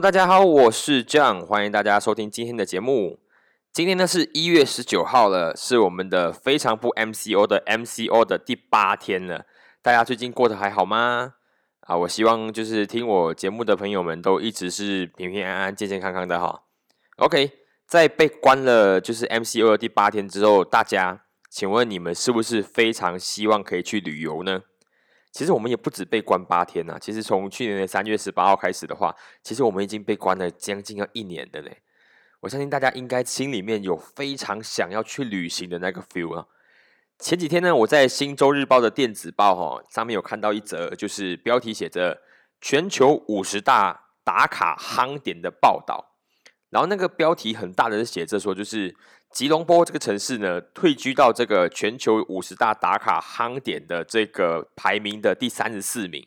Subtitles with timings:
[0.00, 3.20] 大家好，我是 John，欢迎大家收听今天的节目。
[3.70, 9.44] 今天呢是一月十九号了，是我们的非常不 MCO 的 MCO 的第八天了。
[9.82, 11.34] 大家最近过得还好吗？
[11.80, 16.62] 啊，我希望就是听我节目的朋友们都一直是平平安安、健健康康的哈。
[17.18, 17.50] OK，
[17.86, 24.62] 在被关了就是 MCO 的第八天之后，大家请问你们是不是非常希望可以去旅游呢？
[25.32, 31.78] 其实我们也不止被关八天呐，其实从去年的三月十八号开始的话，其实我们已经被关了将近要一年的嘞。
[32.40, 36.46] 我相信大家应该心里面有非常想要去旅行的那个 feel 啊。
[37.18, 42.22] 前几天呢，我在《新洲日报》的电子报哈上面有看到一则，就是标题写着
[42.60, 46.09] “全球五十大打卡夯点”的报道，
[46.70, 48.94] 然后那个标题很大的是写着说，就是
[49.30, 56.26] 吉隆坡这个城市呢退居到这个全球五十大打卡夯点的这个排名的第三十四名。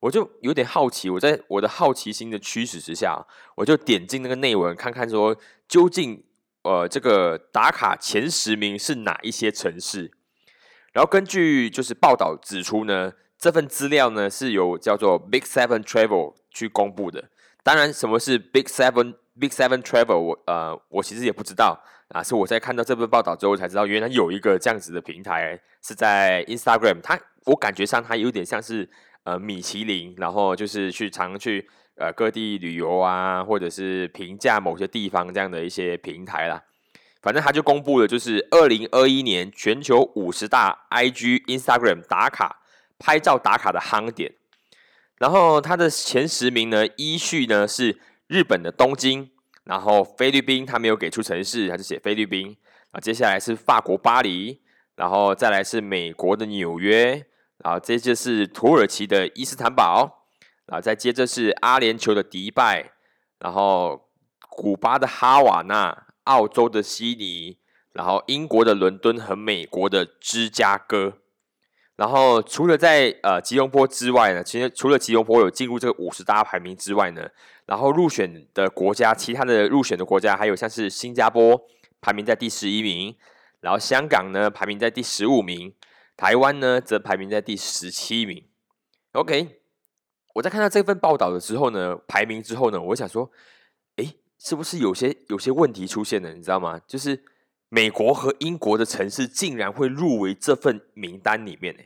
[0.00, 6.22] 我就有点好奇，我在我的好奇心的驱使之下，我就点进那个内文看看，说究竟
[6.62, 10.12] 呃这个打卡前十名是哪一些城市？
[10.92, 17.30] 然后根据就是报道指出呢，这份资料呢是由叫做 Big Seven Travel 去公布的。
[17.62, 20.18] 当然，什么是 Big Seven Big Seven Travel？
[20.18, 27.00] 我呃我其实也不知道啊，是我在看到这份报道之后才知道，原来有一个这样子的平台是在 Instagram。
[27.02, 28.88] 它我感觉上它有点像是。
[29.26, 36.62] 呃，米其林，然后就是去常去呃各地旅游啊，或者是评价某些地方这样的一些平台啦。
[37.22, 42.60] 反正他就公布了，就是二零二一年全球五十大 IG Instagram 打卡
[43.00, 44.32] 拍照打卡的夯点。
[45.18, 49.30] 然后它的前十名呢，依序呢是日本的东京，
[49.64, 52.56] 然后菲律宾他没有给出城市，他就写菲律宾
[52.90, 53.00] 啊。
[53.00, 54.60] 接下来是法国巴黎，
[54.96, 57.26] 然后再来是美国的纽约。
[57.64, 60.26] 然后，这就是土耳其的伊斯坦堡，
[60.66, 62.92] 啊，再接着是阿联酋的迪拜，
[63.38, 64.10] 然后
[64.50, 67.56] 古巴的哈瓦那，澳洲的悉尼，
[67.92, 71.14] 然后英国的伦敦和美国的芝加哥。
[71.96, 77.28] 然后除了在呃吉隆坡之外呢，其实除了吉隆坡有进入这个五十大排名之外呢，
[77.64, 81.60] 然后入选的国家，其他的入选的国家还有像是新加坡
[82.00, 83.16] 排名在第十一名，
[83.60, 85.74] 然后香港呢排名在第十五名。
[86.18, 88.42] 台湾呢，则排名在第十七名。
[89.12, 89.60] OK，
[90.32, 93.30] 我在看到这份报道的时候呢，排名之后呢，我想说，
[93.96, 96.32] 哎，是不是有些有些问题出现了？
[96.32, 96.80] 你知道吗？
[96.86, 97.22] 就是
[97.68, 101.82] 美国和英国的城市竟然会入围这份名单里面呢？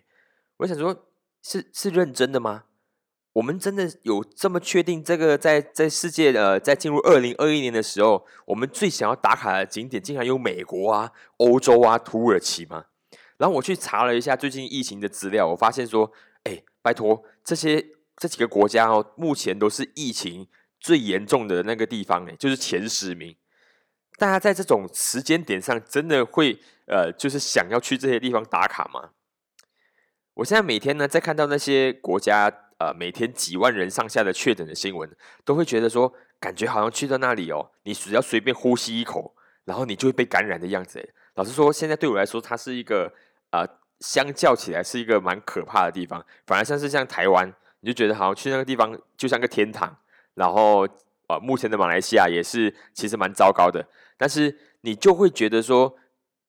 [0.58, 1.06] 我想说，
[1.42, 2.64] 是是认真的吗？
[3.34, 12.86] 我们真的有这么确定这个在在世界呃，在进入二零二一年的时候，我们最想要打卡的景点竟然有美国啊、欧洲啊、土耳其吗？
[13.38, 17.86] 然后我去查了一下最近疫情的资料，我发现说，哎，拜托，这些
[18.16, 20.46] 这几个国家哦，目前都是疫情
[20.78, 23.34] 最严重的那个地方，哎，就是前十名。
[24.20, 29.10] 大家在这种时间点上，真的会呃，就是想要去这些地方打卡吗？
[30.34, 35.10] 我现在每天呢，在看到那些国家呃，每天几万人上下的确诊的新闻，
[35.44, 41.12] 都会觉得说，感觉好像去到那里哦，你只要随便呼吸一口，然后你就会被感染的样子。
[41.36, 43.12] 老实说，现在对我来说，它是一个。
[43.50, 43.66] 啊，
[43.98, 49.92] 相较起来是一个蛮可怕的地方，反而像是像台湾，你就觉得好像去那个地方就像个天堂。
[50.34, 50.86] 然后，
[51.26, 53.84] 呃，目前的马来西亚也是其实蛮糟糕的，
[54.20, 55.96] 但是你就会觉得说，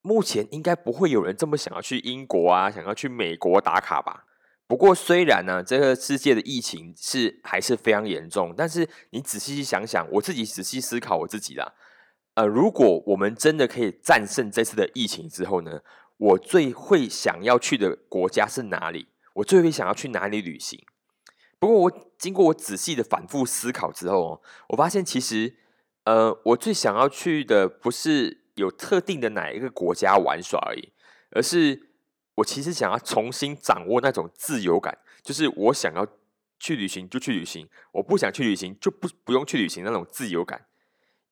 [0.02, 4.26] 目前应该不会有人这么想要去英国啊，想要去美国打卡吧。
[4.68, 11.74] 不过，虽然呢，这个世界的疫情是还是非常严重，但是你仔细去想想，我自己仔细思考我自己啦，
[12.34, 15.80] 呃，如果我们真的可以战胜这次的疫情之后呢？
[16.18, 19.08] 我最会想要去的国家是哪里？
[19.36, 20.80] 我最会想要去哪里旅行？
[21.58, 25.56] 不过我经过我仔细的反复思考之后，我发现其实，
[26.04, 30.92] 呃，我最想要去的不是有特定的哪一个国家玩耍而已，
[31.32, 31.90] 而是
[32.36, 36.08] 我其实想要重新掌握那种自由感，就是我想要
[36.60, 40.66] 去旅行就去旅行，我不想去旅行就不不用去旅行那种自由感。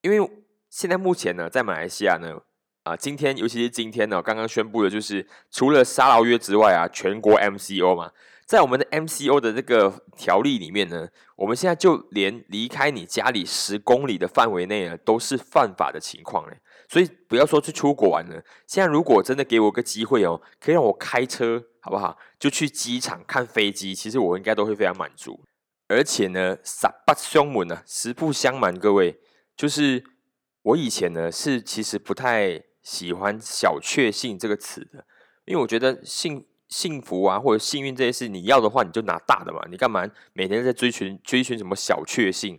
[0.02, 0.30] 因为
[0.68, 2.40] 现在目前呢，在马来西亚呢。
[2.82, 8.10] 啊，今天尤其是今天呢，刚刚宣布的就是除了沙劳约之外啊，全国 MCO 嘛，
[8.50, 16.58] 在我们的 MCO 的这个条例里面呢，我们现在就连离开你家里十公里的范围内呢，都是犯法的情况嘞。
[16.88, 22.18] 所以不要说去出国玩了，现在如果真的给我个机会哦，可以让我开车，好不好？
[22.40, 25.44] 就去机场看飞机，其实我应该都会非常满足。
[25.86, 29.20] 而且呢，十八相瞒呢，实不相瞒，各位，
[29.56, 30.02] 就是
[30.62, 32.60] 我以前呢是其实不太。
[32.82, 35.04] 喜欢“小确幸”这个词的，
[35.44, 39.60] 因为我觉得幸幸福啊，或者幸运这些事，你要的话，你就拿大的嘛。
[39.70, 42.58] 你干嘛每天在追寻追寻什么小确幸？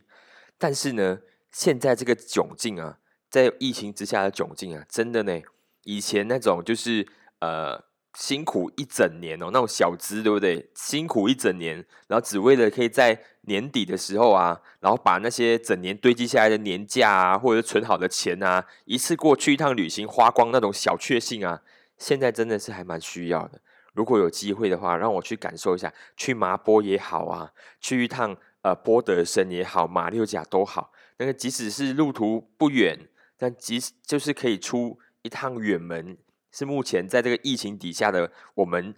[0.59, 1.17] 但是呢，
[1.51, 2.99] 现在这个窘境啊，
[3.29, 5.41] 在疫情之下的窘境啊，真的呢，
[5.85, 7.07] 以前那种就是
[7.39, 7.83] 呃。
[8.13, 10.69] 辛苦一整年哦，那种小资对不对？
[10.75, 11.77] 辛苦一整年，
[12.09, 21.61] 然后只为了可以在年底的时候啊，然后把那些整年堆积下来的年假啊，或者存好的钱啊，一次过去一趟旅行花光那种小确幸啊，
[21.97, 23.61] 现在真的是还蛮需要的。
[23.93, 30.91] 如果有机会的话，让我去感受一下，去麻波也好啊，去一趟呃波德森也好，马六甲都好。
[31.17, 33.07] 那个即使是路途不远，
[33.37, 36.17] 但即使就是可以出一趟远门。
[36.51, 38.93] 是目前在这个疫情底下的我们，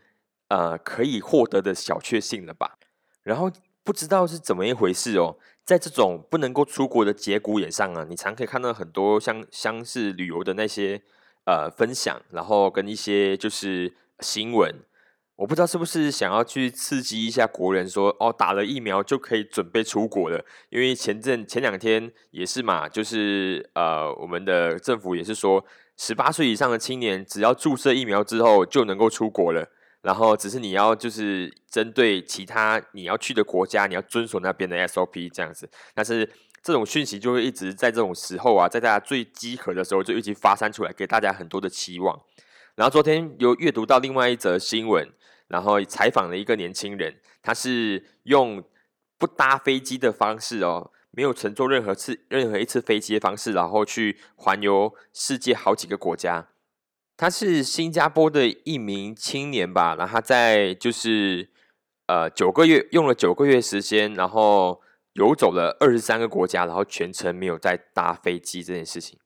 [0.48, 2.80] 呃，可以获得的小确幸了吧？
[3.22, 3.52] 然后
[3.84, 11.02] 不知道是怎么一回事哦，在这种不能够出国的节骨眼上啊，你常可以看到很多像像是旅游的那些
[11.46, 13.94] 呃分享，然后跟一些就是
[14.24, 14.74] 新闻，
[15.36, 25.64] 我不知道是不是想要去刺激一下国人，说哦，打了疫苗就可以准备出国了，因为前阵前两天也是嘛，就是呃，我们的政府也是说。
[25.96, 29.70] 十八岁以上的青年，只要注射疫苗之后就能够出国了。
[30.02, 35.70] 然后只是你要就是针对其他你要去的国家，你要遵守那边的 SOP 这样子。
[35.94, 36.28] 但是
[36.64, 42.20] 这种讯息就会一直在这种时候啊，在大家最饥渴的时候就一直发散出来，给大家很多的期望。
[42.76, 45.12] 然后昨天有阅读到另外一则新闻，
[45.48, 48.64] 然后采访了一个年轻人，他是用
[49.18, 50.92] 不搭飞机的方式哦。
[51.16, 56.48] 没有乘坐任何次任何一次飞机的方式，然后去环游世界好几个国家。
[57.16, 61.52] 他是新加坡的一名青年吧，然后他在就是
[62.08, 64.82] 呃九个月用了九个月时间，然后
[65.14, 69.20] 游走了二十三个国家，然后全程没有再搭飞机这件事情。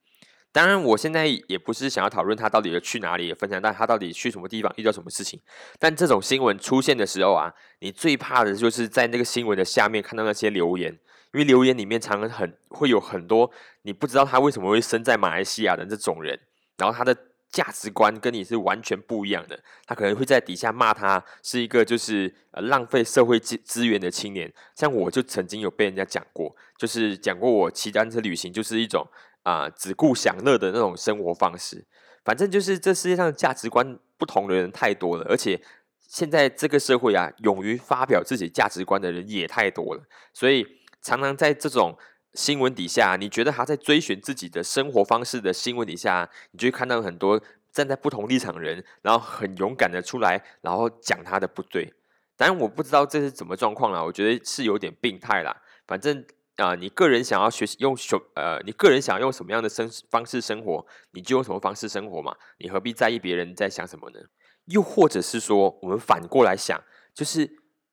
[0.57, 5.39] 当然，我现在也不是想要讨论他到底要去哪里分享，但他到底去什么地方遇到什么事情。
[5.77, 10.91] 但这种新闻出现的时候啊，你最怕的就是在那个新闻的下面看到那些留言。
[11.33, 13.51] 因为留言里面常常很会有很多
[13.83, 16.39] 你不知道他为什么会生在马来西亚的这种人，
[16.77, 17.15] 然后他的
[17.51, 24.51] 价值观跟你是完全不一样的，他可能会在底下骂他是一个就是呃浪费社会资资源的青年。
[24.73, 29.05] 像我就曾经有被人家讲过，就是讲过我骑单车旅行就是一种
[29.49, 31.85] 啊只顾享乐的那种生活方式。
[32.25, 35.61] 反正就是这世界上价值观不同的人太多了，而且
[35.99, 40.03] 现在这个社会啊，勇于发表自己价值观的人也太多了，
[40.33, 40.65] 所以。
[40.99, 41.95] 常常在这种
[42.33, 47.41] 新闻底下，你觉得他在追寻自己的生活方式的新闻底下，你就会看到很多
[47.71, 51.93] 站在不同立场人，然后很勇敢的出来，然后讲他的不对。
[52.35, 55.55] 当然我不知道这是怎么状况啦，我觉得是有点病态啦。
[55.85, 56.25] 反正
[56.57, 62.35] 啊，你个人想要学习用什呃，你个人想要用什么样的生方式生活，你就用什么方式生活嘛。
[62.59, 64.19] 你何必在意别人在想什么呢？
[64.65, 66.83] 又或者是说，我们反过来想，
[67.13, 67.49] 就是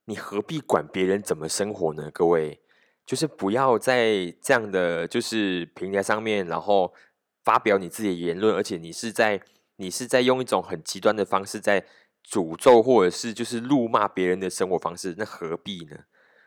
[0.06, 2.11] 你何必管别人怎么生活呢？
[2.12, 2.61] 各位。
[3.06, 6.94] 就是不要在这样的就是平台上面，然后
[7.44, 9.43] 发表你自己的言论，而且你是在
[9.76, 11.84] 你是在用一种很极端的方式在
[12.26, 15.99] 诅咒或者是就是辱骂别人的生活方式，那何必呢？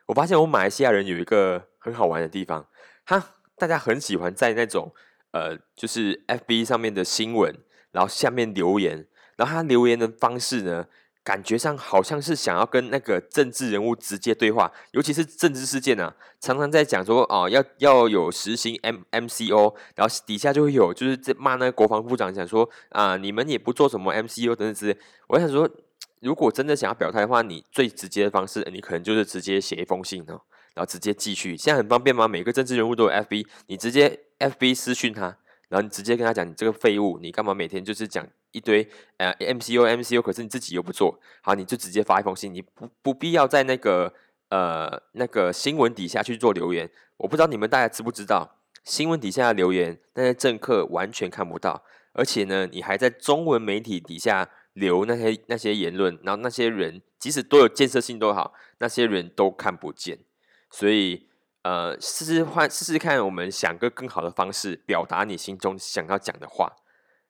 [0.07, 2.67] 我发现我们马来西亚人有一个很好玩的地方，
[3.05, 3.23] 他
[3.57, 4.93] 大家很喜欢在那种
[5.31, 7.55] 呃就是 F B 上面的新闻，
[7.91, 10.85] 然后下面留言，然后他留言的方式呢？
[11.23, 24.97] 感觉上好像是想要跟那个政治人物直接对话，尤其是政治事件啊，常常在讲说哦，要要有实行 M M C O，然后底下就会有就是在骂那个国防部长，讲说啊，你们也不做什么 M C O 等等之类。
[25.27, 25.69] 我想说，
[26.21, 30.39] 如果真的想要表态的话，你最直接的方式，你可能就是直接写一封信哦，
[30.77, 31.57] 然后直接寄去。
[31.57, 32.27] 现在很方便吗？
[32.27, 35.35] 每个政治人物都有 F B，你直接 F B 私讯他。
[35.69, 44.13] 然后你直接跟他讲，你这个废物，你干嘛每天就是讲一堆呃 MCU MCU，可是你自己又不做好，你就直接发一封信，你不不必要在那个
[44.49, 46.89] 呃那个新闻底下去做留言。
[47.17, 60.19] 我不知道你们大家知不知道，新闻底下的留言那些政客完全看不到，而且呢，你还在中文媒体底下留那些那些言论，然后那些人即使多有建设性都好，那些人都看不见，
[60.69, 61.25] 所以。
[61.63, 66.71] 呃，试试换试试看，我们想个更好的方式表达你心中想要讲的话。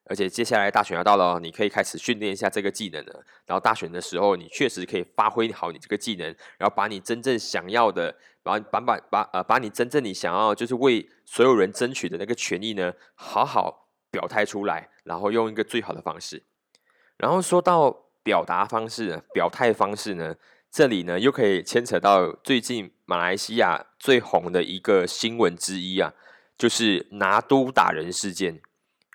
[0.04, 3.26] 而且接下来大选要到了，你可以开始训练一下这个技能了。
[3.48, 6.28] 然后大选的时候，你确实可以发挥好你这个技能，
[6.60, 16.44] 然后把你真正想要的，把把把把呃，把你真正你想要就是为所有人争取的那个权益呢，好好表态出来，然后用一个最好的方式。
[17.18, 17.90] 然后说到
[18.22, 20.36] 表达方式、表态方式呢？
[20.70, 26.14] 这里呢，又可以牵扯到最近马来西亚最红的一个新闻之一啊，
[26.58, 28.62] 就是拿督打人事件。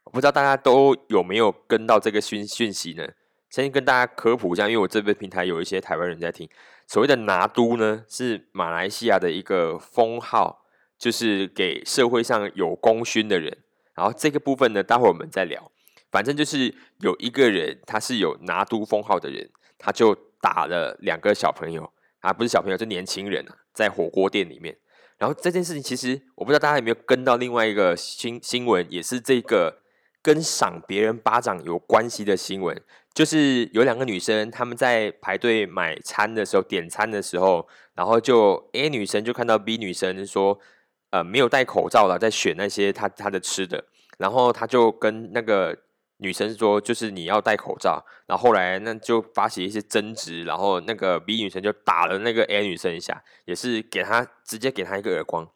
[0.05, 3.07] 我不知道大家都有没有跟到这个讯讯息呢？
[3.51, 6.49] 先跟大家科普一下，因为我这边平台有一些台湾人在听。
[6.87, 10.65] 所谓的拿督呢，是马来西亚的一个封号，
[10.99, 13.59] 就是给社会上有功勋的人。
[13.95, 15.71] 然后这个部分呢，待会我们再聊。
[16.11, 24.77] 反正就是有一个人，他是有拿督封号的人，他就打了两个小朋友，啊，不是小朋友，是年轻人啊，在火锅店里面。
[25.19, 29.83] 然后这件事情，其实我不知道大家有没有跟到另外一个新新闻，也是这个
[30.23, 32.81] 跟赏别人巴掌有关系的新闻，
[33.13, 40.59] 就是有两个女生，她们在排队买餐的时候，点餐的时候，然后就 A 女生就看到 B 女生说，
[41.11, 43.85] 呃，没有戴口罩了，在选那些她她的吃的，
[44.19, 45.77] 然后她就跟那个。
[46.23, 55.47] 女生说：“就是你要戴口罩。”然后后来那就发起一些争执，然后那个 B 女生就打了那个 A 女生一下，也是给她直接给她一个耳光。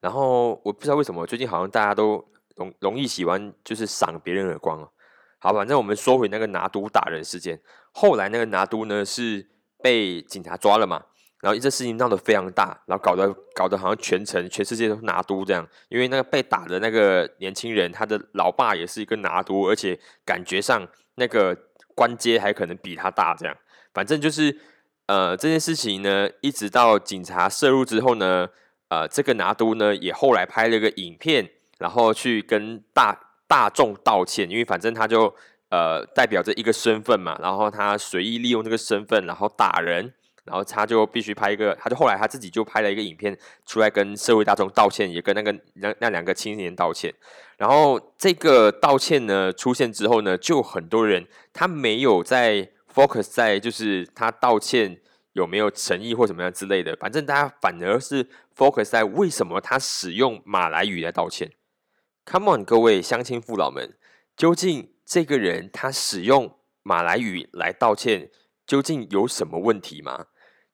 [0.00, 2.22] 然后我不知道为什么最近好像大家都
[2.56, 4.90] 容容易喜欢就是赏别人耳光哦。
[5.38, 7.60] 好，反正我们说回那个拿督打人事件，
[7.92, 9.48] 后来那个拿督呢是
[9.80, 11.04] 被警察抓了嘛。
[11.42, 21.56] 然后这事情闹得非常大，然后搞得搞得好像全城全世界都拿督这样，因为那个被打的那个年轻人，他的老爸也是一个拿督，而且感觉上那个
[21.96, 23.56] 官阶还可能比他大这样。
[23.92, 24.56] 反正就是
[25.08, 28.48] 呃这件事情呢，一直到警察涉入之后呢，
[28.88, 33.18] 呃这个拿督呢也后来拍了一个影片，然后去跟大
[33.48, 35.34] 大众道歉，因为反正他就
[35.70, 40.14] 呃代表着一个身份嘛，然后他随意利用这个身份，然后打人。
[40.44, 47.14] 然后他就必须拍一个，他就后来他自己就拍了一个影片出来跟社会大众道歉，也跟那个那那两个青年道歉。
[47.56, 55.00] 然后这个道歉呢出现之后呢，就很多人他没有在 focus 在就是他道歉
[55.34, 61.52] 有没有诚意或怎么样之类的，反正大家反而是 focus 在为什么他使用马来语来道歉。
[62.26, 63.96] Come on，各位乡亲父老们，
[64.36, 68.30] 究竟这个人他使用马来语来道歉，
[68.66, 70.26] 究竟有什么问题吗？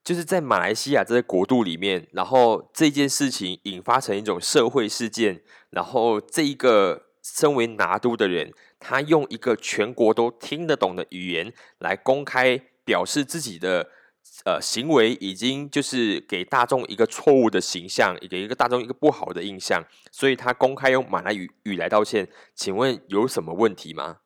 [0.09, 8.51] 就是在马来西亚这个国度里面，然后这件事情引发成一种社会事件，然后这一个身为拿督的人，
[8.81, 13.91] 他用一个全国都听得懂的语言来公开表示自己的
[14.47, 24.21] 呃行为，已经就是给大众一个错误的形象，给一个大众一个不好的印象，所以他公开用马来语语来道歉，请问有什么问题吗？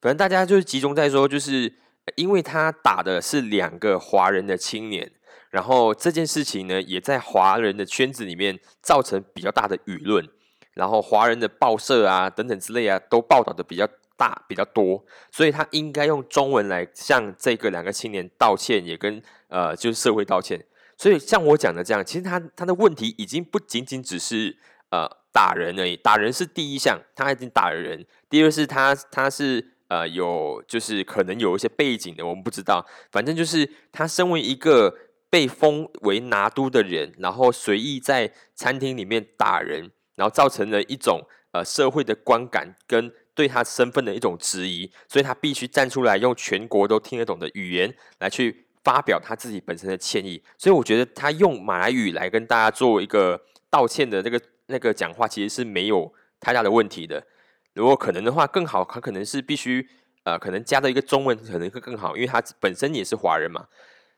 [0.00, 1.74] 反正大家就是集中在说，就是
[2.14, 5.10] 因为他打的是两个华人的青年。
[5.56, 10.28] 然后这件事情呢，也在华人的圈子里面造成比较大的舆论，
[10.74, 20.62] 然后华人的报社啊等等之类啊，都报道的比较大比较多，所以他应该用中文来向这个两个青年道歉，也跟呃就是社会道歉。
[20.98, 24.58] 所以像我讲的这样，其实他他的问题已经不仅仅只是
[24.90, 34.94] 呃打人而已，打人是第一项，他已经打了人；第二是他他是呃有就是可能有一些背景的，我们不知道，反正就是他身为一个。
[35.36, 41.20] 被封为拿督的人，然后随意在餐厅里面打人，然后造成了一种
[41.52, 50.42] 呃社会的观感跟对他身份的一种质疑，所以他必须站出来用全国都听得懂的语言来去发表他自己本身的歉意。
[50.56, 53.38] 所以我觉得他用马来语来跟大家做一个
[53.68, 57.22] 道歉的那个那个讲话，其实是没有太大的问题的。
[57.74, 59.86] 如果可能的话，更好，他可能是必须
[60.24, 63.66] 呃可能加的一个中文可能会更好，因为他本身也是华人嘛。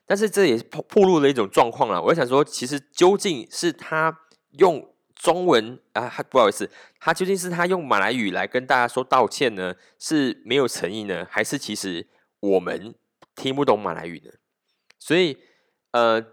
[0.09, 2.01] 但是这也是暴露了一种状况了。
[2.01, 4.21] 我想说，其实究竟是他
[4.57, 6.67] 用中文啊，不好意思，
[6.99, 12.07] 他究竟是他用马来语来跟大家说道歉呢，是没有诚意呢，还是其实
[12.39, 12.95] 我们
[13.35, 14.31] 听不懂马来语呢？
[14.97, 15.37] 所以，
[15.91, 16.25] 呃，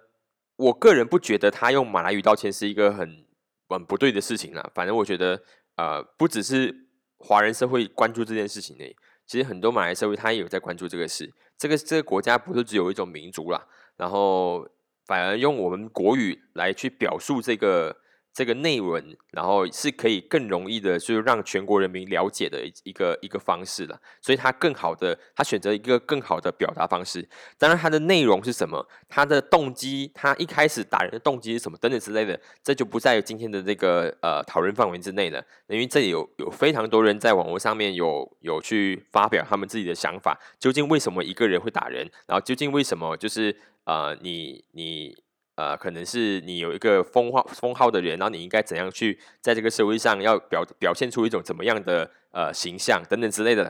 [0.56, 3.26] 我个人不觉得他用马来语道歉是一个很
[3.68, 4.70] 很不对的事情啦。
[4.74, 5.42] 反正我觉得，
[5.76, 8.84] 呃，不只是华人社会关注这件事情呢。
[9.26, 13.66] 其实很多马来社会他也有在关注这个事，这个这个国家不是只有一种民族啦，
[13.96, 14.68] 然后
[15.04, 17.96] 反而用我们国语来去表述这个。
[18.36, 23.98] 这个内文，然后是可以更容易的，就是让全国人民了解的一个一个方式了。
[24.20, 27.26] 所以他更好的，他选择一个更好的表达方式。
[27.56, 35.42] 当然，他的内容是什么，他的动机，他一开始打人的动机是什么，等等之类的，这就不在今天的这个呃讨论范围之内了。
[35.68, 45.16] 因为这里有有非常多人在网络上面有有去发表他们自己的想法，究竟为什么一个人会打人，然后究竟为什么就是呃你你。
[45.56, 53.64] 呃，可能是你有一个封号封号的人，然后你应该怎样去在这个社会上要表表现出一种怎么样的呃形象等等之类的，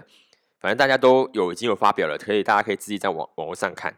[0.60, 3.96] 反正大家都有已经有发表了，可以大家可以自己在网网络上看。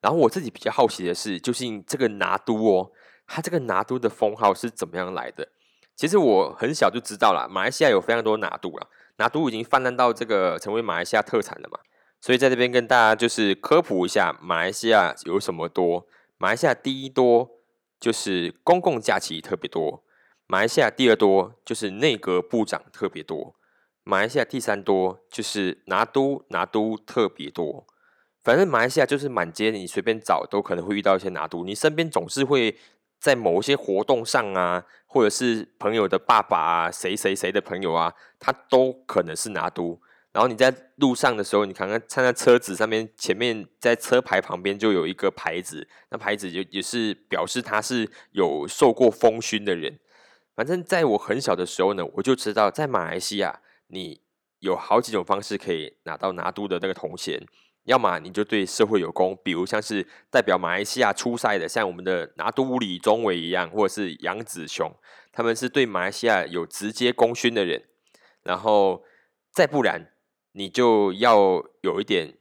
[0.00, 2.90] 然后我自己比较好奇的是，究竟这个拿督哦，
[3.26, 5.48] 他这个拿督的封号是怎么样来的？
[5.94, 8.86] 其实我很小就知道了，马来西亚有非常多拿督了，
[9.18, 11.78] 拿督已经泛滥到这个成为马来西亚特产了嘛，
[12.22, 16.06] 所以在这边跟大家就是科普一下，马来西亚有什么多。
[16.40, 17.50] 马来西亚第一多
[17.98, 20.04] 就是公共假期特别多，
[20.46, 23.56] 马来西亚第二多就是内阁部长特别多，
[24.04, 27.84] 马来西亚第三多就是拿督拿督特别多。
[28.44, 32.78] 反正马来西亚就是满街你随便找都可能会遇到一些拿督，你身边总是会
[33.18, 40.00] 在某一些活动上啊，或者是朋友的爸爸啊，谁谁谁的朋友啊，他都可能是拿督。
[40.32, 49.98] 然后你在路上的时候，你看看看在车子上面前面在车牌旁边就有一个牌子，那牌子就也是表示他是有受过封勋的人。
[50.54, 54.20] 反正在我很小的时候呢，我就知道在马来西亚，你
[54.58, 57.40] 有好几种方式可以拿到拿督的那个头衔。
[57.84, 64.92] 要么你就对社会有功，比如像是代表马来西亚出赛的，像我们的拿督李宗伟一样，或者是杨子雄，
[65.32, 67.84] 他们是对马来西亚有直接功勋的人。
[68.42, 69.02] 然后
[69.52, 70.12] 再不然。
[70.52, 72.34] 你就要有一点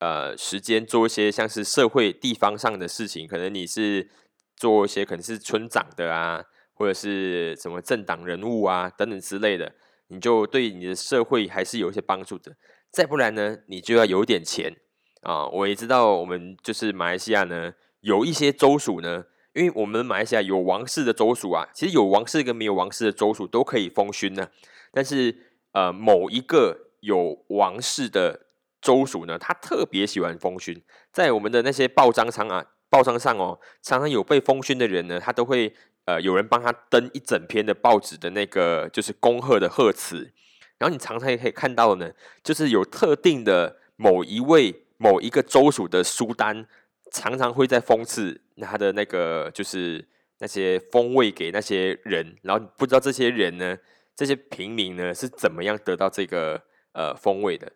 [0.00, 4.08] 呃时间做一些像是社会地方上的事情，可能你是
[4.56, 9.74] 做一些可能是村长的啊，或者是什么政党人物啊等等之类的，
[10.08, 12.56] 你就对你的社会还是有一些帮助的。
[12.90, 14.76] 再不然呢，你就要有点钱
[15.22, 15.46] 啊。
[15.48, 24.48] 我也知道我们就是马来西亚呢，有一些州属呢，因为我们马来西亚有王室的州属啊，其实有王室跟没有王室的州属都可以封勋呢。
[24.92, 25.36] 但是
[25.72, 26.83] 呃某一个。
[27.04, 28.46] 有王室的
[28.80, 30.82] 州属呢，他特别喜欢封勋，
[31.12, 35.74] 在我们的那些报章上啊，报章上哦，常常有被封勋的人呢，他都会
[36.06, 40.32] 呃，有人帮他登一整篇的报纸的那个就是恭贺的贺词，
[40.78, 42.10] 然后你常常也可以看到呢，
[42.42, 46.66] 就是有特定的某一位某一个州属的书单，
[47.10, 50.06] 常常会在封刺他的那个就是
[50.38, 53.78] 那些封位给那些人，然后不知道这些人呢，
[54.14, 56.62] 这些平民呢是怎么样得到这个。
[56.94, 57.72] 呃，风味的，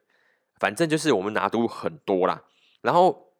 [0.61, 2.45] 反正就是我们拿督很多啦。
[2.83, 3.33] 然后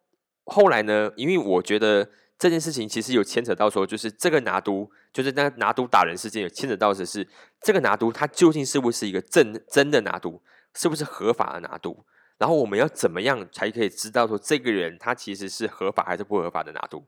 [0.43, 7.25] 后来呢，因为我觉得这件事情其实有牵扯到说，就是这个拿督，就是那拿督打人事件有牵扯到的是，
[7.61, 10.41] 这个拿督他究竟是不是一个真真的拿督，
[10.75, 12.05] 是不是合法的拿督？
[12.37, 17.05] 然后我们要怎么样才可以知道说这个人他其实是合法还是不合法的拿督？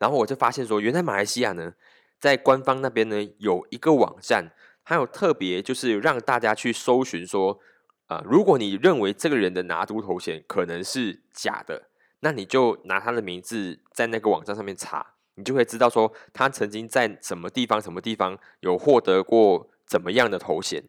[0.00, 1.74] 然后我就发现说，原来马来西亚呢，
[2.18, 4.50] 在官方那边呢有一个网站，
[4.82, 7.60] 还有特别就是让大家去搜寻说。
[8.10, 11.80] 啊，如果你认为这个人的拿督头衔可能是假的，
[12.18, 20.82] 那你就拿他的名字在那个网站上面查，你就会知道说他曾经在什么地方、什么地方有获得过怎么样的头衔。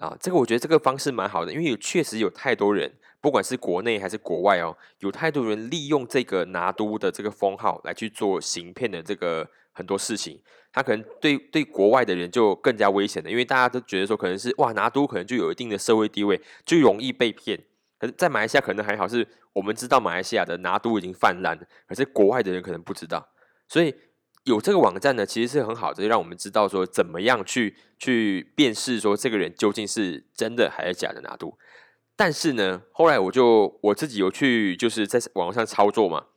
[0.00, 10.40] 啊，这个我觉得这个方式蛮好的，因为确实有太多人，不管是国内还是国外哦，有太多人利用这个拿督的这个封号来去做行骗的这个很多事情。
[10.74, 17.62] 他可能对对国外的人就更加危险了，因为大家都觉得说可能是哇拿督可能就有一定的社会地位，就容易被骗。
[17.98, 23.28] 可是，在马来西亚可能还好，是我们知道马来西亚的拿督已经泛滥了，可是国外的人可能不知道。
[23.68, 23.94] 所以
[24.44, 31.58] 有这个网站呢，其实是很好的，让我们知道说怎么样去去辨识说这个人究竟是真的还是假的拿督。
[32.16, 36.28] 但是呢，后来我就我自己有去就是在网上操作嘛，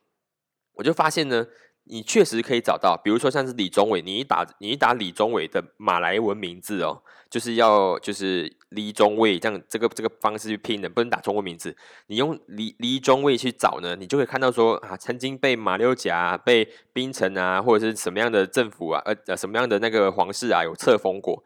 [0.74, 1.48] 我就发现呢。
[1.88, 11.76] 你确实可以找到，比如说像是李宗伟，你一打你一打李宗伟的马来文名字哦，就是要就是李宗伟这样这个这个方式去拼的，不能打中文名字。
[12.08, 21.44] 你用李李宗伟去找呢，你就会看到说啊，曾经被马六甲、被槟城啊，或者是什么样的政府啊，呃呃什么样的那个皇室啊有册封过。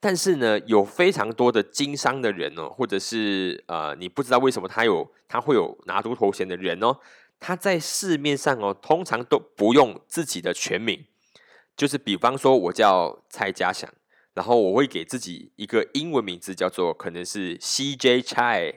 [0.00, 6.94] 但是呢，有非常多的经商的人哦，或者是呃你不知道为什么他有他会有拿督头衔的人哦。
[7.40, 11.06] 他在市面上哦，通常都不用自己的全名，
[11.76, 13.88] 就是比方说我叫蔡家祥，
[14.34, 18.74] 然后我会给自己一个英文名字，叫做可能是 CJ Chai，，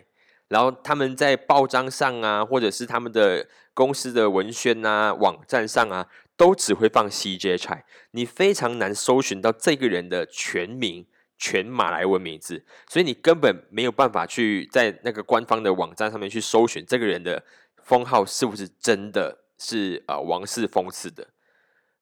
[0.47, 17.43] 然后他们在报章上啊，或者是他们的公司的文宣啊、网站上啊，都只会放 CJ Chai，，你非常难搜寻到这个人的全名、全马来文名字，所以你根本没有办法去在那个官方的网站上面去搜寻这个人的。
[17.83, 21.27] 封号是不是真的是呃王室封赐的？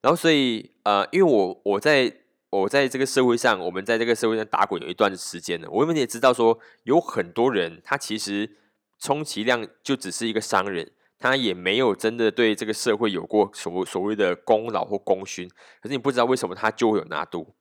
[0.01, 2.13] 然后所以呃，因为我我在
[2.49, 8.57] 我在这个社会上，我们在这个社会上打滚有一段时间了，我们也知道说有很多人他其实
[8.97, 15.49] 充其量就只是一个商人，他也没有真的对这个社会有过所所谓的功劳或功勋。
[15.81, 17.53] 可是你不知道为什么他就会有拿度，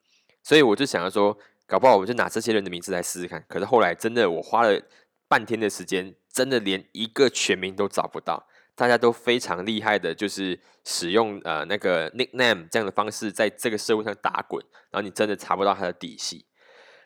[0.42, 3.44] 所以我就想要说，搞不好我们就拿这些人的名字来试试看。
[3.48, 4.80] 可是后来真的我花了
[5.26, 6.14] 半天的时间。
[6.38, 8.46] 真的连一个全名都找不到，
[8.76, 16.46] 大家都非常厉害的，就是使用呃那个 nickname 这样的方式，在这个社会上打滚，然后你真的查不到他的底细。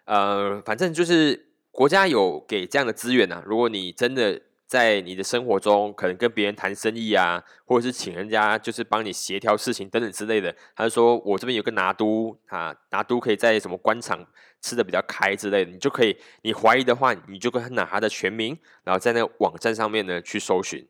[0.05, 4.38] 呃，反正就是国家有给这样的资源呐，如果你真的
[4.73, 14.27] 在你的生活中，可能跟别人谈生意啊，或者是请人家就是帮你协调事情等等之类的，他就说我这边有个拿督啊，拿督可以在什么官场
[14.63, 20.89] 吃的比较开之类的，你就可以，你怀疑的话，你就跟他拿他的全名，然后在那个网站上面呢去搜寻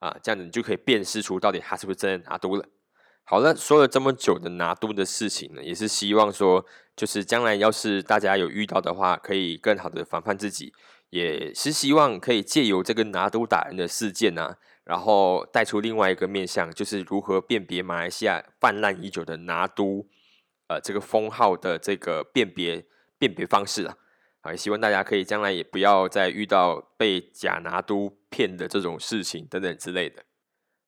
[0.00, 2.64] 啊，这样子你就可以辨识出到底他是不是真的拿督了。
[3.22, 6.66] 好了，说了这么久的拿督的事情呢，也是希望说，
[6.96, 10.72] 就是将来要是大家有遇到的话，可以更好的防范自己，
[11.10, 20.08] 也是希望可以借由这个拿督打人的事件呢，然后带出另外一个面向，就是如何辨别马来西亚泛滥已久的拿督，
[20.68, 22.86] 呃，这个封号的这个辨别
[23.18, 23.96] 辨别方式啊，
[24.42, 30.22] 啊，希望大家可以将来也不要再遇到被假拿督骗的这种事情等等之类的。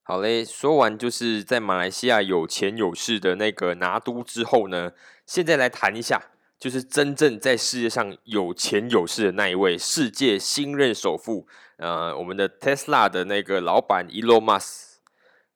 [0.05, 4.93] 好嘞，说完就是在马来西亚有钱有势的那个拿督之后呢，
[5.27, 6.32] 现在来谈一下，
[6.63, 11.45] 就是真正在世界上有钱有势的那一位世界新任首富，
[11.77, 14.99] 呃，我们的 Tesla 的那个老板 Elon Musk。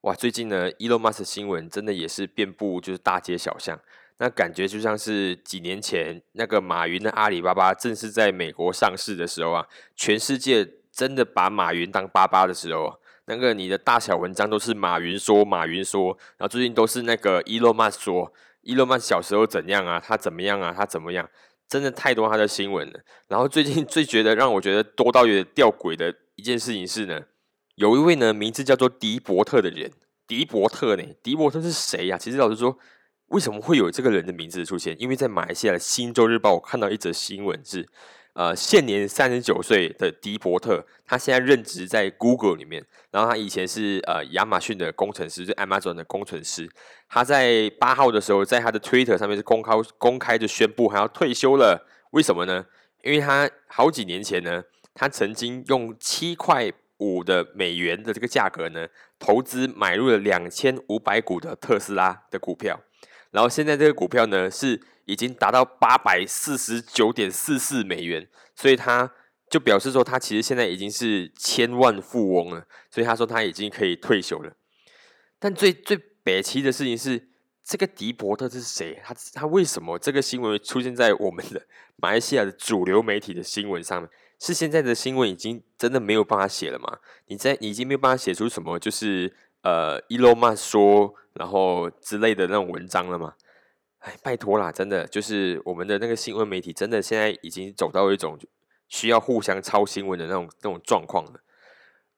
[0.00, 3.78] 哇，最近呢，Elon Musk 新闻真的也是遍布就是大街小巷，
[4.18, 9.64] 那感觉就像是几年前那个马云的阿里巴巴正式在美国上市的时候啊，
[9.94, 12.98] 全世界真的把马云当巴巴的时候。
[13.28, 18.32] 那个你的大小文章都是马云说，马云说，然后最近都是那个伊洛曼说，
[18.66, 20.02] 伊洛曼小时候怎样啊？
[20.04, 20.74] 他怎么样啊？
[20.76, 21.30] 他怎么样？
[21.68, 23.00] 真的太多他的新闻了。
[23.28, 27.22] 然后最近 最觉得让我觉得多到有点吊诡的一件事情是呢，
[27.76, 29.92] 有一位呢名字叫做迪伯特的人，
[30.26, 31.04] 迪伯特呢？
[31.22, 32.18] 迪伯特是谁呀？
[32.18, 32.76] 其实老实说，
[33.28, 34.96] 为什么会有这个人的名字出现？
[35.00, 37.88] 因为在马来西亚的《新洲日报》我看到一则新闻是。
[38.36, 46.70] 呃，现年三十九岁的迪伯特，他现在任职在 Google 里面，然后他以前是呃亚马逊的工程师，就 Amazon 的工程师。
[47.08, 51.88] 他在八号的时候，在他的 Twitter 上面是公开公开的宣布，还要退休了。
[52.10, 52.66] 为什么呢？
[53.02, 58.86] 因为他好几年前呢，他曾经用七块五的美元的这个价格呢，
[59.18, 62.78] 投资买入了两千五百股的特斯拉的股票，
[63.30, 64.78] 然后现在这个股票呢是。
[65.06, 69.10] 已经达到八百四十九点四四美元，所以他
[69.48, 72.66] 就表示说，他其实现在已经是千万富翁了。
[72.90, 74.52] 所以他说他已经可以退休了。
[75.38, 77.28] 但最最悲奇的事情是，
[77.62, 79.00] 这个迪伯特是谁？
[79.04, 81.66] 他他为什么这个新闻出现在我们的
[81.96, 84.10] 马来西亚的主流媒体的新闻上面？
[84.38, 86.98] 是现在的新闻已经真的没有办法写了吗？
[87.26, 93.34] 你在你已经没有办法写出什么就是呃伊洛曼说然后之类的那种文章了吗？
[94.06, 98.38] 哎，拜托啦，真的就是我们的那个新闻媒体，真的现在已经走到一种
[98.86, 101.40] 需要互相抄新闻的那种那种状况了。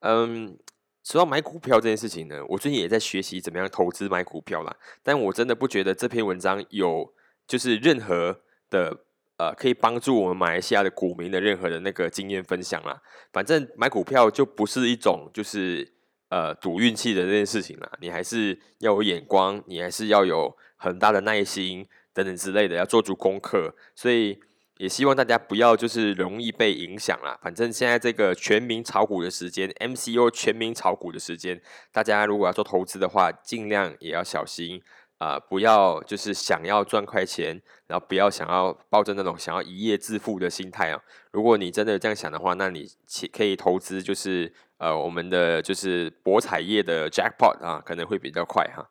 [0.00, 0.58] 嗯，
[1.02, 4.76] 说到买股票这件事情呢，我最近也在学习怎么样投资买股票啦。
[5.02, 7.10] 但我真的不觉得这篇文章有
[7.46, 8.94] 就是任何的
[9.38, 13.00] 呃可以帮助我们马来西亚的股民的任何的那个经验分享啦。
[13.32, 15.90] 反正买股票就不是一种就是
[16.28, 20.54] 呃赌运气的这件事情啦，你还是要有眼光，你还是要有。
[20.78, 24.40] 很大的耐心等等之类的，要做足功课，所以
[24.78, 27.38] 也希望大家不要就是容易被影响啦。
[27.42, 31.60] 反正现在这个全民炒股的时间，MCO 全民炒股的时间，
[31.92, 34.80] 大家如果要做投资的话，尽量也要小心
[35.18, 41.02] 啊，不要就是想要赚快钱，然后不要想要抱着那种想要一夜致富的心态啊。
[41.32, 42.88] 如果你真的这样想的话，那你
[43.32, 48.88] 可以投资就是呃我们的就是博彩业的 Jackpot 啊，可能会比较快哈。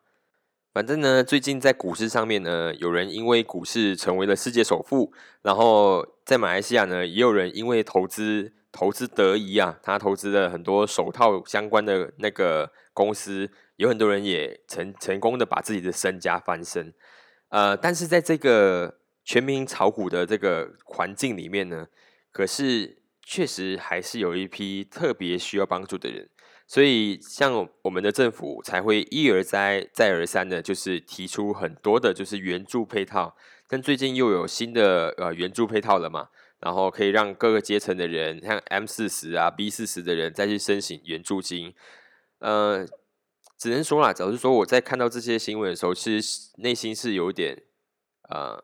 [0.78, 5.12] 反正呢，最近在股市上面呢，有人因为股市成为了世界首富，
[5.42, 16.94] 然后在马来西亚呢，也有人因为投资投资得宜啊，他投资了很多手套相关的那个公司，有很多人也成成功的把自己的身家翻身。
[17.48, 21.88] 呃，但是在这个全民炒股的这个环境里面呢，
[22.30, 26.28] 可是确实还是有一批特别需要帮助的人。
[26.70, 33.34] 所以，像我们的政府才会一而再、再而三的，就是提出很多的，就是援助配套。
[33.66, 36.28] 但最近又有新的呃援助配套了嘛？
[36.60, 41.74] 然后可以让各个阶层的人，像 M 四十啊、B 四十的人再去申请援助金。
[42.40, 42.86] 呃，
[43.56, 47.62] 只能说啦，只是说我在看到这些新闻的时候，其实内心是有点
[48.28, 48.62] 呃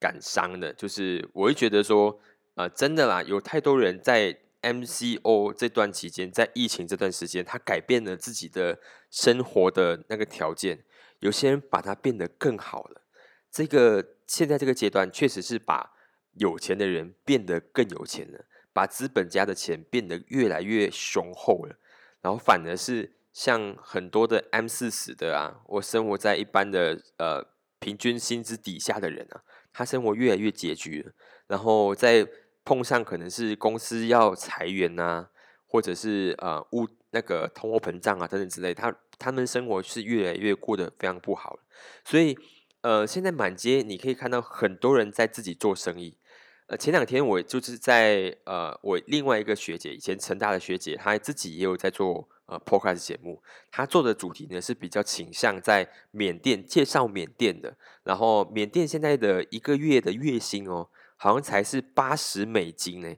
[0.00, 2.18] 感伤的，就是我会觉得说，
[2.54, 4.38] 呃，真的啦，有太多人在。
[4.64, 10.84] MCO 这段期间，在疫情这段时间，他改变了自己的生活的那个条件。
[11.20, 13.02] 有些人把它变得更好了。
[13.50, 15.92] 这个现在这个阶段，确实是把
[16.34, 21.76] 有钱的人变得更有钱了，把资本家的钱变得越来越雄厚了。
[22.20, 27.46] 然后反而是像很多的 M 四十的啊，我生活在一般的呃
[27.78, 31.12] 平均薪资底下的人啊，他生活越来越拮据了。
[31.46, 32.26] 然后在
[32.64, 35.28] 碰上可能是公司要裁员呐，
[35.66, 41.58] 或者是呃物那个通货膨胀啊等等之类，他他们生活是越来越过得非常不好
[42.04, 42.36] 所以
[42.80, 46.18] 呃，现在满街你可以看到很多人在自己做生意。
[46.66, 53.42] 呃，前两天我就是在呃，我另外一个学姐，以前成大的学姐，她自己也有在做呃 podcast 节目。
[53.70, 57.76] 她做的主题呢是比较倾向在缅甸介绍缅甸的。
[58.02, 63.14] 然后缅甸现在的一个月的月薪哦，好像才是八十美金呢。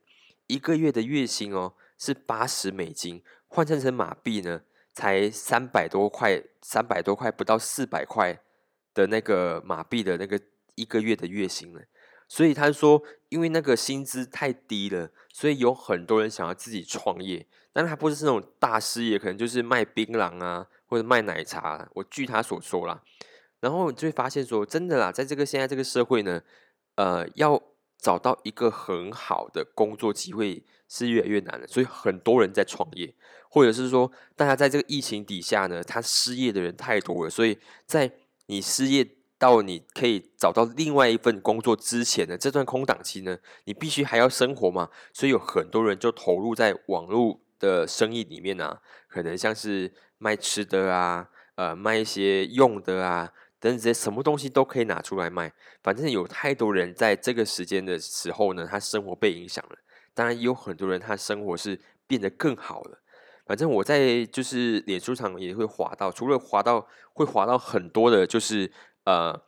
[0.47, 8.41] 一个月的月薪哦是八十美金，换算成马币呢才三百多块，三百多块不到四百块
[8.95, 10.41] 的那个马币的那个
[10.75, 11.81] 一个月的月薪呢。
[12.29, 21.89] 所以他说，因为那个薪资太低了，所以有很多人想要自己创业，但他不是那种大事业，可能就是卖槟榔啊，或者卖奶茶。
[21.95, 23.01] 我据他所说啦，
[23.61, 26.43] 然后就会发现说，真的啦，在这个现在这个社会呢，
[26.97, 27.63] 呃，要
[28.07, 31.66] 找到一个很好的工作机会是越来越难了。
[31.66, 33.12] 所以很多人在创业，
[33.51, 38.12] 或者是说，大家在这个疫情底下呢，他失业的人太多了，所以在
[38.47, 39.09] 你失业。
[39.38, 53.31] 到你可以找到另外一份工作之前的这段空档期呢，你必须还要生活嘛，所以有很多人就投入在网络的生意里面啊，可能像是卖吃的啊，呃，卖一些用的啊，
[53.67, 55.53] 等等什么东西都可以拿出来卖。
[55.83, 59.77] 反正有太多人在这个时间的时候呢，他生活被影响了。
[60.15, 63.03] 当然也有很多人他生活是变得更好了。
[63.45, 68.71] 反正我在就是脸书上也会滑到，除了滑到会滑到很多的，就是。
[69.05, 69.41] 呃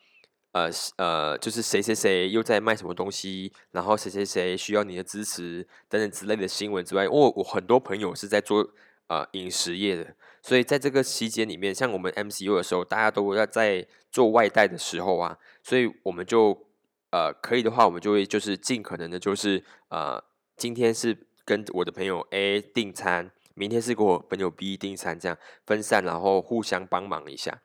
[0.53, 8.71] 呃呃，就是谁谁谁又在卖什么东西，然后谁谁谁需要你的支持等等之类的新闻之外，我我很多朋友是在做
[9.09, 16.67] 呃饮食业的，所以在这个期间里面，像我们 MCU 的时候，大家都要在做外带的时候啊，所以我们就
[17.11, 20.23] 呃可以的话，我们就会就是尽可能的，就是呃
[20.57, 27.61] 今天是跟我的朋友 A 订餐，明天是跟我朋友 B 订餐，这样分散，然后互相帮忙一下。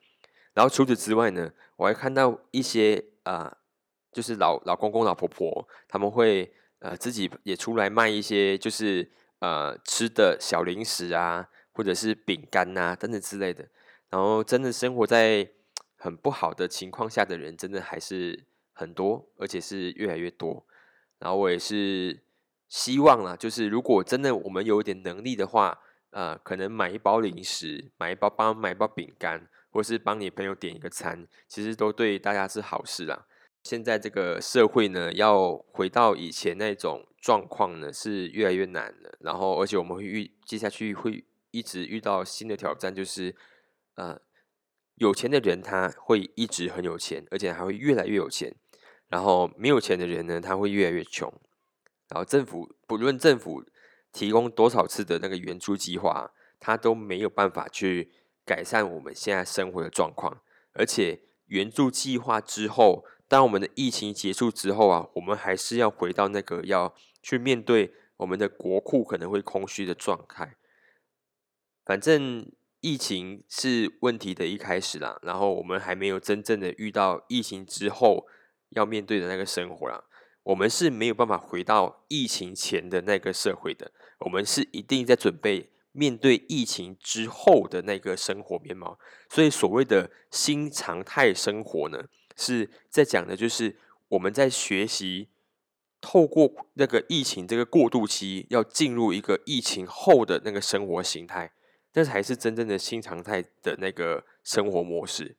[0.54, 3.58] 然后除此之外呢，我还看到一些啊，
[4.12, 13.68] 就是老老公公、老婆婆，他们会呃自己也出来卖一些，就是呃吃的小零食啊，或者是饼干呐等等之类的。
[14.10, 15.50] 然后真的生活在
[15.96, 20.66] 很不好的情况下的人，真的还是很多，而且是越来越多。
[21.18, 22.22] 然后我也是
[22.68, 25.78] 希望啦，就是如果真的我们有一点能力的话，
[26.10, 29.48] 呃，可能买一包零食，买一包帮买一包饼干。
[29.74, 33.26] 或是帮你朋友点一个餐，其实都对大家是好事啦。
[33.64, 39.16] 现在这个社会呢，要回到以前那种状况呢，是越来越难了。
[39.20, 43.34] 然后，而且我们会遇接下去会一直遇到新的挑战，就是
[43.94, 44.20] 呃，
[44.96, 48.54] 有钱的人他会一直很有钱，而且还会越来越有钱。
[49.08, 51.32] 然后没有钱的人呢，他会越来越穷。
[52.10, 53.64] 然后政府不论政府
[54.12, 58.12] 提供多少次的那个援助计划，他都没有办法去。
[58.46, 60.42] 改善我们现在生活的状况，
[60.74, 70.56] 而且援助计划之后，当我们的疫情结束之后啊，我们还是要回到那个要去面对我们的国库可能会空虚的状态。
[71.84, 78.26] 反正疫情是问题的一开始啦，然后我们还没有真正的遇到疫情之后
[78.70, 80.04] 要面对的那个生活啦。
[80.44, 85.70] 我们是没有办法回到疫情前的那个社会的，我们是一定在准备。
[85.96, 88.98] 面对疫情之后的那个生活面貌，
[89.30, 92.06] 所以所谓的新常态生活呢，
[92.36, 93.76] 是在讲的就是
[94.08, 95.28] 我们在学习
[96.00, 101.52] 透过那个疫情这个过渡期，要进入一个疫情后的那个生活形态，
[101.92, 105.36] 这才是真正的新常态的那个生活模式。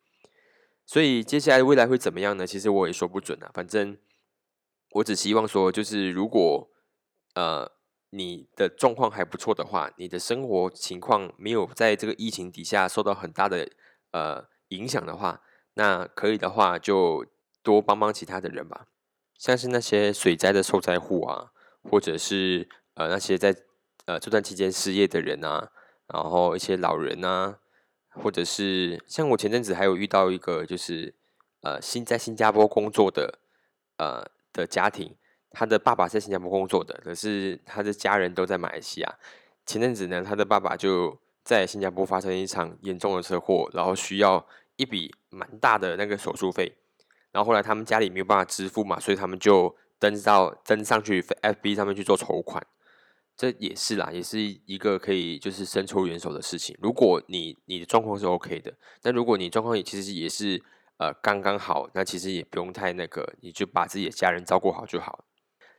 [0.85, 2.45] 所以接下来未来会怎么样呢？
[2.45, 3.51] 其实我也说不准啊。
[3.53, 3.97] 反正
[4.91, 6.69] 我只希望说，就是如果
[7.35, 7.73] 呃。
[8.11, 13.69] 你的状况还不错的话，你的生活情况没有在这个疫情底下受到很大的
[14.11, 15.41] 呃影响的话，
[15.75, 17.25] 那可以的话就
[17.63, 18.87] 多帮帮其他的人吧，
[19.37, 21.51] 像是那些水灾的受灾户啊，
[21.83, 23.55] 或者是呃那些在
[24.05, 25.71] 呃这段期间失业的人啊，
[26.07, 27.59] 然后一些老人啊，
[28.09, 31.13] 或者是像我前阵子还有遇到一个就是
[31.61, 33.39] 呃新在新加坡工作的
[33.97, 35.15] 呃的家庭。
[35.57, 39.15] 他的爸爸在新加坡工作的，可是他的家人都在马来西亚。
[39.65, 46.77] 前阵子呢，他的爸爸就在新加坡发生一场严重的车祸，然后需要一笔蛮大的那个手术费。
[47.31, 52.65] 然后后来他们家里没有办法支付嘛，所以他们就登到登上去 FB 上面去做筹款。
[53.37, 56.73] 这也是啦，也是一个可以就是伸出援手的事情。
[56.81, 60.63] 如果你你的状况是 OK 的，但如果你状况也其实也是
[60.97, 65.25] 呃刚刚好，那其实也不用太那个，你就把自己的家人照顾好就好。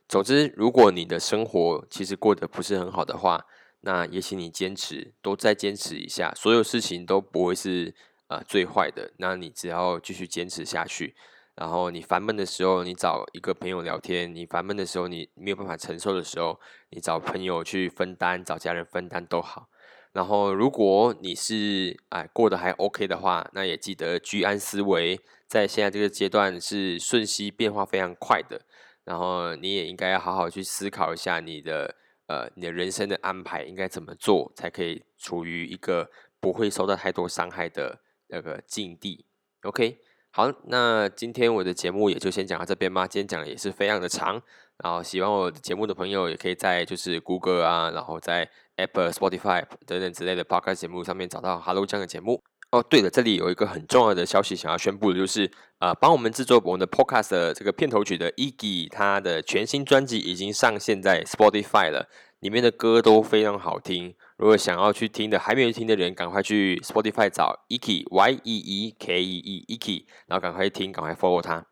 [0.07, 3.43] 总之，如果你的生活其实过得不是很好的话，
[3.81, 7.95] 那也请你坚持，多再坚持一下，所有事情都不会是
[8.27, 9.11] 呃最坏的。
[9.17, 11.15] 那你只要继续坚持下去，
[11.55, 16.59] 然后你烦闷的时候，你找一个朋友聊天；你烦闷的时候，你没有办法承受的时候，
[16.89, 19.69] 你找朋友去分担，找家人分担都好。
[20.13, 28.61] 然后，如果你是哎过得还 OK 的话，那也记得居安思危，在现在这个阶段是瞬息变化非常快的。
[29.03, 36.09] 然后你也应该要好好去思考一下你的呃你的人生的安排应该怎么做，才可以处于一个
[36.39, 39.25] 不会受到太多伤害的那个境地。
[39.63, 39.99] OK，
[40.31, 43.07] 好，那今天我的节目也就先讲到这边吧。
[43.07, 44.41] 今天讲的也是非常的长，
[44.83, 52.43] 然后喜欢我的节目的朋友也可以在就是 Google 啊，然后在 Apple、Spotify 等等之类的 Podcast 节目上面找到 Hello 这样的节目。
[52.69, 62.09] 哦，对了，这里有一个很重要的消息想要宣布的，就是呃，帮我们制作我们的 Podcast 的这个片头曲的 Iggy，他的全新专辑已经上线在 Spotify 了，
[62.39, 64.13] 里面的歌都非常好听。
[64.37, 71.65] 如果想要去听的，还没有听的人，赶快去 Spotify 找 Iggy Y E E K E E Iggy，然后赶快听，赶快 follow 他。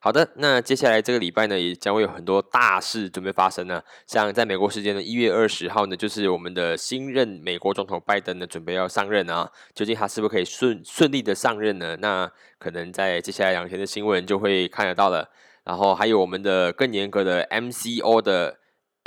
[0.00, 3.82] 好的，那接下来这个礼拜呢，也将会有很多大事准备发生呢。
[4.06, 9.50] 像在美国时间的一月二十号呢，就是我们的新任美国总统拜登呢，准备要上任啊。
[9.74, 11.96] 究竟他是不是可以顺顺利的上任呢？
[11.96, 15.30] 那可能在接下来两天的新闻就会看得到了。
[15.64, 18.58] 然后还有我们的更严格的 MCO 的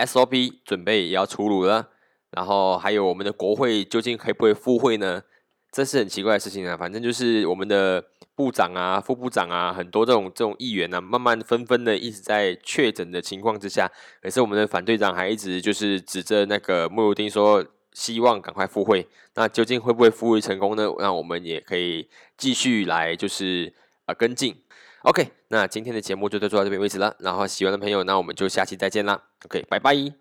[0.05, 1.89] SOP 准备也要出炉了。
[2.31, 5.23] 然后还有我们的国会究竟会不会复会呢？
[5.71, 6.77] 这是很奇怪的事情啊。
[6.77, 8.05] 反正就是我们的。
[8.33, 19.07] 部长啊，副部长啊，很多这种这种议员呢，慢慢纷纷的一直在确诊的情况之下，可是我们的反对党还一直就是指着那个穆鲁丁说，希望赶快复会。
[19.35, 20.87] 那究竟会不会复会成功呢？
[20.97, 23.71] 那我们也可以继续来就是
[24.05, 24.60] 啊跟进。
[25.03, 27.15] OK，那今天的节目就做到这边为止了。
[27.19, 29.23] 然后喜欢的朋友，那我们就下期再见啦。
[29.45, 30.20] OK，拜拜。